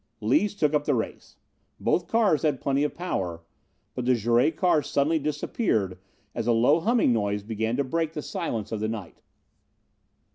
[0.19, 1.35] Lees took up the race.
[1.79, 3.43] Both cars had plenty of power,
[3.93, 5.99] but the Jouret car suddenly disappeared
[6.33, 9.21] as a low humming noise began to break the stillness of the night.